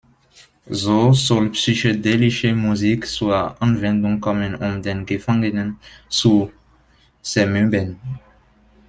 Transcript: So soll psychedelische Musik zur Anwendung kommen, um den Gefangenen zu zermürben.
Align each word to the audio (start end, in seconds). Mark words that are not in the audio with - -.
So 0.71 1.13
soll 1.13 1.49
psychedelische 1.51 2.55
Musik 2.55 3.05
zur 3.05 3.61
Anwendung 3.61 4.19
kommen, 4.19 4.55
um 4.55 4.81
den 4.81 5.05
Gefangenen 5.05 5.77
zu 6.09 6.51
zermürben. 7.21 7.99